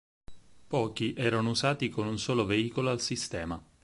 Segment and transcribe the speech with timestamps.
[0.67, 3.63] Pochi erano usati con un solo veicolo al sistema.